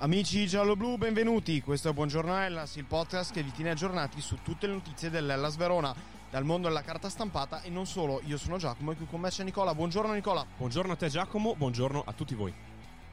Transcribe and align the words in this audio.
Amici 0.00 0.46
giallo-blu, 0.46 0.96
benvenuti. 0.96 1.60
Questo 1.60 1.88
è 1.88 1.92
Buongiorno 1.92 2.38
Hellas, 2.38 2.76
il 2.76 2.84
podcast 2.84 3.32
che 3.32 3.42
vi 3.42 3.50
tiene 3.50 3.70
aggiornati 3.70 4.20
su 4.20 4.38
tutte 4.44 4.68
le 4.68 4.74
notizie 4.74 5.10
dell'Hellas 5.10 5.56
Verona, 5.56 5.92
dal 6.30 6.44
mondo 6.44 6.68
della 6.68 6.82
carta 6.82 7.08
stampata 7.08 7.62
e 7.62 7.68
non 7.68 7.84
solo. 7.84 8.20
Io 8.26 8.38
sono 8.38 8.58
Giacomo 8.58 8.92
e 8.92 8.94
qui 8.94 9.08
con 9.10 9.18
me 9.18 9.30
c'è 9.30 9.42
Nicola. 9.42 9.74
Buongiorno 9.74 10.12
Nicola. 10.12 10.46
Buongiorno 10.56 10.92
a 10.92 10.94
te 10.96 11.08
Giacomo, 11.08 11.56
buongiorno 11.56 12.04
a 12.06 12.12
tutti 12.12 12.36
voi. 12.36 12.54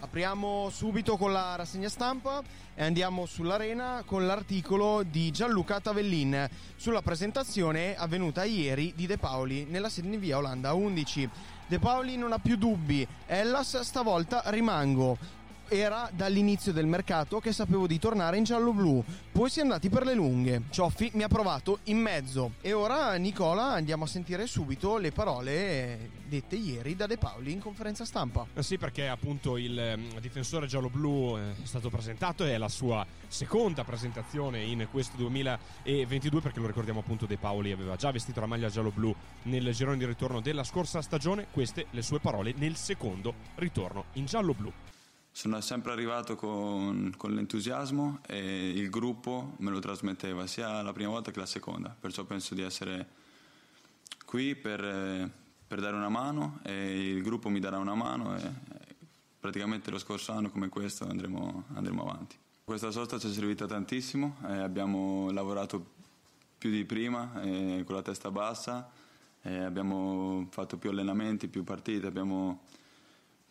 Apriamo 0.00 0.70
subito 0.70 1.16
con 1.16 1.32
la 1.32 1.56
rassegna 1.56 1.88
stampa 1.88 2.40
e 2.72 2.84
andiamo 2.84 3.26
sull'arena 3.26 4.04
con 4.06 4.24
l'articolo 4.24 5.02
di 5.02 5.32
Gianluca 5.32 5.80
Tavellin 5.80 6.48
sulla 6.76 7.02
presentazione 7.02 7.96
avvenuta 7.96 8.44
ieri 8.44 8.92
di 8.94 9.06
De 9.06 9.18
Paoli 9.18 9.64
nella 9.64 9.88
sede 9.88 10.14
in 10.14 10.20
via 10.20 10.36
Olanda 10.36 10.74
11. 10.74 11.28
De 11.66 11.78
Paoli 11.80 12.16
non 12.16 12.32
ha 12.32 12.38
più 12.38 12.56
dubbi, 12.56 13.06
Hellas 13.26 13.80
stavolta 13.80 14.42
rimango 14.46 15.18
era 15.68 16.10
dall'inizio 16.12 16.72
del 16.72 16.86
mercato 16.86 17.40
che 17.40 17.52
sapevo 17.52 17.86
di 17.86 17.98
tornare 17.98 18.36
in 18.36 18.44
giallo-blu. 18.44 19.04
Poi 19.32 19.50
si 19.50 19.60
è 19.60 19.62
andati 19.62 19.88
per 19.88 20.04
le 20.04 20.14
lunghe. 20.14 20.62
Cioffi 20.70 21.10
mi 21.14 21.22
ha 21.22 21.28
provato 21.28 21.80
in 21.84 21.98
mezzo. 21.98 22.52
E 22.60 22.72
ora, 22.72 23.14
Nicola, 23.14 23.72
andiamo 23.72 24.04
a 24.04 24.06
sentire 24.06 24.46
subito 24.46 24.96
le 24.96 25.12
parole 25.12 26.10
dette 26.28 26.56
ieri 26.56 26.94
da 26.94 27.06
De 27.06 27.16
Paoli 27.16 27.52
in 27.52 27.60
conferenza 27.60 28.04
stampa. 28.04 28.46
Eh 28.54 28.62
sì, 28.62 28.78
perché 28.78 29.08
appunto 29.08 29.56
il 29.56 29.78
eh, 29.78 29.98
difensore 30.20 30.66
giallo-blu 30.66 31.36
eh, 31.36 31.50
è 31.62 31.66
stato 31.66 31.88
presentato, 31.88 32.44
è 32.44 32.56
la 32.58 32.68
sua 32.68 33.06
seconda 33.26 33.84
presentazione 33.84 34.62
in 34.62 34.86
questo 34.90 35.16
2022, 35.16 36.40
perché 36.40 36.60
lo 36.60 36.66
ricordiamo 36.66 37.00
appunto 37.00 37.26
De 37.26 37.38
Paoli 37.38 37.72
aveva 37.72 37.96
già 37.96 38.10
vestito 38.10 38.40
la 38.40 38.46
maglia 38.46 38.68
giallo-blu 38.68 39.14
nel 39.44 39.72
girone 39.72 39.96
di 39.96 40.04
ritorno 40.04 40.40
della 40.40 40.64
scorsa 40.64 41.02
stagione. 41.02 41.46
Queste 41.50 41.86
le 41.90 42.02
sue 42.02 42.20
parole 42.20 42.52
nel 42.56 42.76
secondo 42.76 43.34
ritorno 43.56 44.06
in 44.14 44.26
giallo-blu. 44.26 44.72
Sono 45.38 45.60
sempre 45.60 45.92
arrivato 45.92 46.34
con, 46.34 47.14
con, 47.16 47.32
l'entusiasmo 47.32 48.18
e 48.26 48.70
il 48.70 48.90
gruppo 48.90 49.54
me 49.58 49.70
lo 49.70 49.78
trasmetteva 49.78 50.48
sia 50.48 50.82
la 50.82 50.92
prima 50.92 51.10
volta 51.10 51.30
che 51.30 51.38
la 51.38 51.46
seconda, 51.46 51.96
perciò 51.96 52.24
penso 52.24 52.56
di 52.56 52.62
essere 52.62 53.06
qui 54.26 54.56
per, 54.56 55.30
per 55.64 55.80
dare 55.80 55.94
una 55.94 56.08
mano 56.08 56.58
e 56.64 57.12
il 57.12 57.22
gruppo 57.22 57.50
mi 57.50 57.60
darà 57.60 57.78
una 57.78 57.94
mano 57.94 58.36
e 58.36 58.52
praticamente 59.38 59.92
lo 59.92 59.98
scorso 59.98 60.32
anno 60.32 60.50
come 60.50 60.68
questo 60.68 61.06
andremo, 61.08 61.66
andremo 61.74 62.02
avanti. 62.02 62.34
Questa 62.64 62.90
sosta 62.90 63.16
ci 63.20 63.28
è 63.28 63.32
servita 63.32 63.64
tantissimo, 63.64 64.38
eh, 64.48 64.56
abbiamo 64.56 65.30
lavorato 65.30 65.92
più 66.58 66.68
di 66.68 66.84
prima 66.84 67.40
eh, 67.42 67.84
con 67.86 67.94
la 67.94 68.02
testa 68.02 68.32
bassa, 68.32 68.90
eh, 69.42 69.58
abbiamo 69.62 70.48
fatto 70.50 70.78
più 70.78 70.90
allenamenti, 70.90 71.46
più 71.46 71.62
partite, 71.62 72.08
abbiamo 72.08 72.62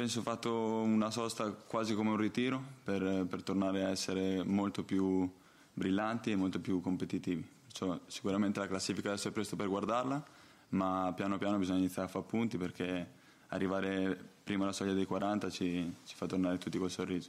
penso 0.00 0.22
fatto 0.22 0.80
una 0.80 1.10
sosta 1.10 1.50
quasi 1.50 1.94
come 1.94 2.08
un 2.08 2.16
ritiro 2.16 2.58
per, 2.82 3.26
per 3.28 3.42
tornare 3.42 3.84
a 3.84 3.90
essere 3.90 4.42
molto 4.42 4.82
più 4.82 5.30
brillanti 5.74 6.30
e 6.30 6.36
molto 6.36 6.58
più 6.58 6.80
competitivi. 6.80 7.46
Perciò 7.66 8.00
sicuramente 8.06 8.60
la 8.60 8.66
classifica 8.66 9.10
adesso 9.10 9.28
è 9.28 9.30
presto 9.30 9.56
per 9.56 9.68
guardarla, 9.68 10.24
ma 10.70 11.12
piano 11.14 11.36
piano 11.36 11.58
bisogna 11.58 11.80
iniziare 11.80 12.08
a 12.08 12.10
fare 12.10 12.24
punti 12.24 12.56
perché 12.56 13.10
arrivare 13.48 14.18
prima 14.42 14.62
alla 14.62 14.72
soglia 14.72 14.94
dei 14.94 15.04
40 15.04 15.50
ci, 15.50 15.94
ci 16.06 16.14
fa 16.14 16.24
tornare 16.24 16.56
tutti 16.56 16.78
col 16.78 16.90
sorriso. 16.90 17.28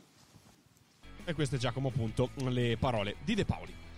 E 1.26 1.34
queste 1.34 1.58
Giacomo 1.58 1.90
appunto 1.90 2.30
le 2.36 2.78
parole 2.80 3.18
di 3.26 3.36
De 3.36 3.44
Paoli. 3.44 3.91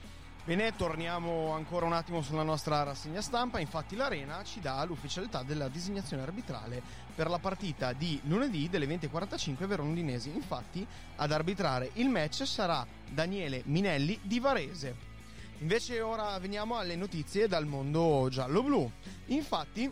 Bene, 0.45 0.75
torniamo 0.75 1.53
ancora 1.53 1.85
un 1.85 1.93
attimo 1.93 2.21
sulla 2.21 2.43
nostra 2.43 2.83
rassegna 2.83 3.21
stampa. 3.21 3.59
Infatti, 3.59 3.95
l'Arena 3.95 4.43
ci 4.43 4.59
dà 4.59 4.83
l'ufficialità 4.83 5.41
della 5.41 5.69
designazione 5.69 6.21
arbitrale 6.21 6.83
per 7.15 7.29
la 7.29 7.39
partita 7.39 7.93
di 7.93 8.19
lunedì 8.25 8.67
delle 8.67 8.85
20.45 8.85 9.65
Verona-Udinese. 9.65 10.27
Infatti, 10.31 10.85
ad 11.15 11.31
arbitrare 11.31 11.91
il 11.93 12.09
match 12.09 12.45
sarà 12.45 12.85
Daniele 13.09 13.61
Minelli 13.67 14.19
di 14.21 14.41
Varese. 14.41 14.95
Invece, 15.59 16.01
ora 16.01 16.37
veniamo 16.39 16.75
alle 16.75 16.97
notizie 16.97 17.47
dal 17.47 17.65
mondo 17.65 18.27
giallo-blu. 18.29 18.91
Infatti, 19.27 19.89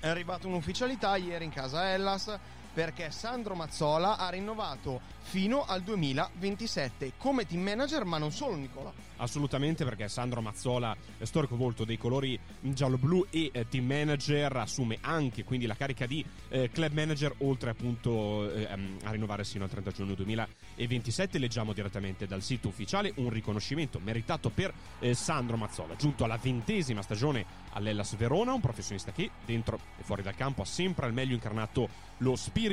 è 0.00 0.08
arrivata 0.08 0.46
un'ufficialità 0.46 1.16
ieri 1.16 1.44
in 1.44 1.50
casa 1.50 1.90
Hellas 1.92 2.34
perché 2.76 3.10
Sandro 3.10 3.54
Mazzola 3.54 4.18
ha 4.18 4.28
rinnovato 4.28 5.00
fino 5.22 5.64
al 5.64 5.80
2027 5.80 7.14
come 7.16 7.46
team 7.46 7.62
manager, 7.62 8.04
ma 8.04 8.18
non 8.18 8.30
solo 8.30 8.54
Nicola. 8.54 8.92
Assolutamente 9.16 9.82
perché 9.82 10.08
Sandro 10.08 10.42
Mazzola, 10.42 10.94
storico 11.22 11.56
volto 11.56 11.86
dei 11.86 11.96
colori 11.96 12.38
giallo-blu 12.60 13.28
e 13.30 13.48
eh, 13.50 13.66
team 13.66 13.86
manager, 13.86 14.54
assume 14.56 14.98
anche 15.00 15.42
quindi 15.42 15.64
la 15.64 15.74
carica 15.74 16.04
di 16.04 16.22
eh, 16.48 16.68
club 16.70 16.92
manager 16.92 17.34
oltre 17.38 17.70
appunto 17.70 18.52
eh, 18.52 18.68
a 19.04 19.10
rinnovare 19.10 19.42
sino 19.44 19.64
al 19.64 19.70
30 19.70 19.90
giugno 19.92 20.14
2027. 20.14 21.38
Leggiamo 21.38 21.72
direttamente 21.72 22.26
dal 22.26 22.42
sito 22.42 22.68
ufficiale 22.68 23.10
un 23.16 23.30
riconoscimento 23.30 23.98
meritato 24.00 24.50
per 24.50 24.72
eh, 24.98 25.14
Sandro 25.14 25.56
Mazzola, 25.56 25.96
giunto 25.96 26.24
alla 26.24 26.38
ventesima 26.40 27.00
stagione 27.00 27.64
all'Ellas 27.72 28.14
Verona, 28.16 28.52
un 28.52 28.60
professionista 28.60 29.12
che 29.12 29.30
dentro 29.46 29.80
e 29.98 30.02
fuori 30.02 30.22
dal 30.22 30.36
campo 30.36 30.60
ha 30.60 30.66
sempre 30.66 31.06
al 31.06 31.14
meglio 31.14 31.34
incarnato 31.34 31.88
lo 32.18 32.36
spirito 32.36 32.65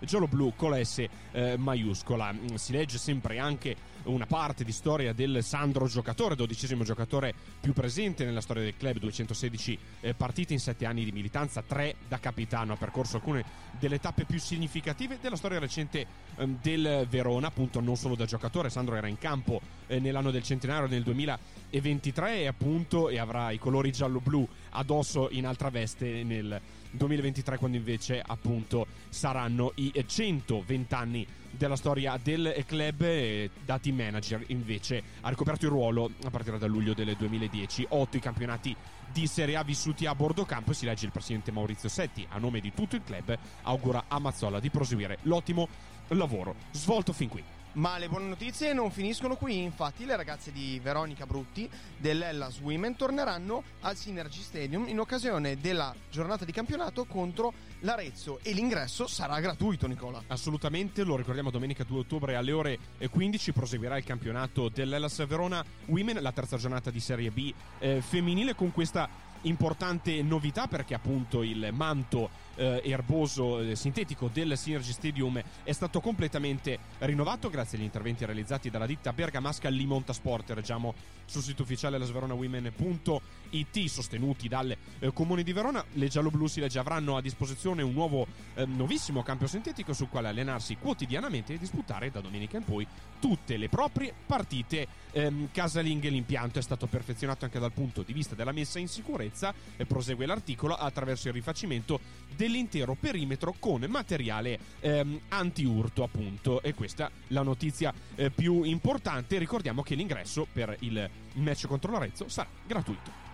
giallo-blu 0.00 0.54
con 0.56 0.70
la 0.70 0.82
S 0.82 1.04
eh, 1.32 1.56
maiuscola. 1.56 2.34
Si 2.54 2.72
legge 2.72 2.98
sempre 2.98 3.38
anche 3.38 3.76
una 4.04 4.26
parte 4.26 4.64
di 4.64 4.72
storia 4.72 5.12
del 5.12 5.42
Sandro 5.42 5.86
giocatore, 5.86 6.34
dodicesimo 6.34 6.84
giocatore 6.84 7.34
più 7.60 7.72
presente 7.72 8.24
nella 8.24 8.40
storia 8.40 8.62
del 8.62 8.76
club, 8.76 8.98
216 8.98 9.78
eh, 10.00 10.14
partite 10.14 10.52
in 10.52 10.58
sette 10.58 10.86
anni 10.86 11.04
di 11.04 11.12
militanza, 11.12 11.62
tre 11.62 11.96
da 12.08 12.18
capitano, 12.18 12.72
ha 12.72 12.76
percorso 12.76 13.16
alcune 13.16 13.44
delle 13.78 14.00
tappe 14.00 14.24
più 14.24 14.38
significative 14.38 15.18
della 15.20 15.36
storia 15.36 15.58
recente 15.58 16.06
eh, 16.36 16.46
del 16.60 17.06
Verona, 17.08 17.48
appunto 17.48 17.80
non 17.80 17.96
solo 17.96 18.14
da 18.14 18.24
giocatore, 18.24 18.70
Sandro 18.70 18.96
era 18.96 19.06
in 19.06 19.18
campo 19.18 19.60
eh, 19.86 19.98
nell'anno 19.98 20.30
del 20.30 20.42
centenario 20.42 20.88
nel 20.88 21.02
2023 21.02 22.40
e 22.40 22.46
appunto 22.46 23.08
e 23.08 23.18
avrà 23.18 23.50
i 23.50 23.58
colori 23.58 23.92
giallo-blu 23.92 24.48
addosso 24.72 25.28
in 25.30 25.46
altra 25.46 25.70
veste 25.70 26.22
nel 26.22 26.60
2023 26.90 27.56
quando 27.56 27.76
invece 27.76 28.22
appunto 28.24 28.86
saranno 29.08 29.72
i 29.76 29.92
120 30.06 30.94
anni 30.94 31.26
della 31.50 31.76
storia 31.76 32.18
del 32.22 32.62
club. 32.66 33.50
Da 33.64 33.78
team 33.78 33.96
manager 33.96 34.44
invece 34.48 35.02
ha 35.20 35.28
ricoperto 35.28 35.64
il 35.66 35.70
ruolo 35.70 36.10
a 36.24 36.30
partire 36.30 36.58
da 36.58 36.66
luglio 36.66 36.94
del 36.94 37.14
2010 37.16 37.86
otto 37.90 38.16
i 38.16 38.20
campionati 38.20 38.74
di 39.12 39.26
Serie 39.26 39.56
A 39.56 39.62
vissuti 39.62 40.06
a 40.06 40.14
bordo 40.14 40.44
campo. 40.44 40.72
Si 40.72 40.84
legge 40.84 41.06
il 41.06 41.12
presidente 41.12 41.50
Maurizio 41.50 41.88
Setti. 41.88 42.26
A 42.28 42.38
nome 42.38 42.60
di 42.60 42.72
tutto 42.74 42.96
il 42.96 43.02
club 43.04 43.36
augura 43.62 44.04
a 44.08 44.18
Mazzola 44.18 44.60
di 44.60 44.70
proseguire 44.70 45.18
l'ottimo 45.22 45.68
lavoro. 46.08 46.56
Svolto 46.72 47.12
fin 47.12 47.28
qui 47.28 47.42
Ma 47.74 47.96
le 47.96 48.06
buone 48.06 48.26
notizie 48.26 48.74
non 48.74 48.90
finiscono 48.90 49.34
qui, 49.34 49.62
infatti 49.62 50.04
le 50.04 50.14
ragazze 50.14 50.52
di 50.52 50.78
Veronica 50.82 51.24
Brutti 51.24 51.66
dell'Ellas 51.96 52.58
Women 52.58 52.96
torneranno 52.96 53.62
al 53.80 53.96
Synergy 53.96 54.42
Stadium 54.42 54.88
in 54.88 55.00
occasione 55.00 55.56
della 55.56 55.94
giornata 56.10 56.44
di 56.44 56.52
campionato 56.52 57.06
contro 57.06 57.54
l'Arezzo 57.80 58.40
e 58.42 58.52
l'ingresso 58.52 59.06
sarà 59.06 59.40
gratuito 59.40 59.86
Nicola. 59.86 60.22
Assolutamente, 60.26 61.02
lo 61.02 61.16
ricordiamo 61.16 61.48
domenica 61.48 61.82
2 61.82 62.00
ottobre 62.00 62.36
alle 62.36 62.52
ore 62.52 62.78
15 63.10 63.52
proseguirà 63.52 63.96
il 63.96 64.04
campionato 64.04 64.68
dell'Ellas 64.68 65.24
Verona 65.26 65.64
Women, 65.86 66.20
la 66.20 66.32
terza 66.32 66.58
giornata 66.58 66.90
di 66.90 67.00
Serie 67.00 67.30
B 67.30 67.54
eh, 67.78 68.02
femminile 68.02 68.54
con 68.54 68.70
questa 68.70 69.08
importante 69.42 70.22
novità 70.22 70.66
perché 70.66 70.94
appunto 70.94 71.42
il 71.42 71.70
manto 71.72 72.30
eh, 72.56 72.82
erboso 72.84 73.60
eh, 73.60 73.76
sintetico 73.76 74.28
del 74.32 74.56
Synergy 74.56 74.92
Stadium 74.92 75.42
è 75.62 75.72
stato 75.72 76.00
completamente 76.00 76.78
rinnovato 76.98 77.48
grazie 77.50 77.78
agli 77.78 77.84
interventi 77.84 78.24
realizzati 78.24 78.70
dalla 78.70 78.86
ditta 78.86 79.12
bergamasca 79.12 79.68
Limonta 79.68 80.12
Sport. 80.12 80.52
Leggiamo 80.52 80.94
sul 81.24 81.42
sito 81.42 81.62
ufficiale 81.62 81.98
lasveronawomen.it 81.98 83.84
sostenuti 83.86 84.48
dal 84.48 84.76
eh, 84.98 85.12
comune 85.12 85.42
di 85.42 85.52
Verona. 85.52 85.84
Le 85.92 86.08
giallo-blu 86.08 86.46
si 86.46 86.60
legge 86.60 86.78
avranno 86.78 87.16
a 87.16 87.20
disposizione 87.20 87.82
un 87.82 87.92
nuovo 87.92 88.26
eh, 88.54 88.66
nuovissimo 88.66 89.22
campo 89.22 89.46
sintetico 89.46 89.92
sul 89.92 90.08
quale 90.08 90.28
allenarsi 90.28 90.76
quotidianamente 90.76 91.54
e 91.54 91.58
disputare 91.58 92.10
da 92.10 92.20
domenica 92.20 92.56
in 92.58 92.64
poi 92.64 92.86
tutte 93.18 93.56
le 93.56 93.68
proprie 93.68 94.12
partite. 94.26 95.00
Ehm, 95.12 95.48
casalinghe 95.52 96.08
l'impianto 96.08 96.58
è 96.58 96.62
stato 96.62 96.86
perfezionato 96.86 97.44
anche 97.44 97.58
dal 97.58 97.72
punto 97.72 98.02
di 98.02 98.12
vista 98.12 98.34
della 98.34 98.52
messa 98.52 98.78
in 98.78 98.88
sicurezza 99.32 99.54
e 99.76 99.86
prosegue 99.86 100.26
l'articolo 100.26 100.74
attraverso 100.74 101.28
il 101.28 101.34
rifacimento 101.34 101.98
dell'intero 102.36 102.96
perimetro 102.98 103.54
con 103.58 103.84
materiale 103.88 104.58
ehm, 104.80 105.20
anti-urto 105.28 106.02
appunto. 106.02 106.62
E 106.62 106.74
questa 106.74 107.08
è 107.08 107.10
la 107.28 107.42
notizia 107.42 107.92
eh, 108.14 108.30
più 108.30 108.62
importante. 108.62 109.38
Ricordiamo 109.38 109.82
che 109.82 109.94
l'ingresso 109.94 110.46
per 110.52 110.76
il 110.80 111.08
match 111.34 111.66
contro 111.66 111.92
l'Arezzo 111.92 112.28
sarà 112.28 112.48
gratuito. 112.66 113.30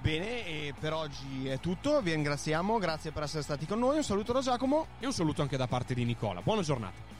Bene, 0.00 0.46
e 0.46 0.74
per 0.78 0.94
oggi 0.94 1.46
è 1.46 1.60
tutto, 1.60 2.00
vi 2.00 2.12
ringraziamo, 2.12 2.78
grazie 2.78 3.12
per 3.12 3.24
essere 3.24 3.42
stati 3.42 3.66
con 3.66 3.78
noi, 3.78 3.96
un 3.98 4.02
saluto 4.02 4.32
da 4.32 4.40
Giacomo. 4.40 4.86
E 4.98 5.06
un 5.06 5.12
saluto 5.12 5.42
anche 5.42 5.58
da 5.58 5.66
parte 5.66 5.94
di 5.94 6.04
Nicola, 6.04 6.40
buona 6.40 6.62
giornata 6.62 7.19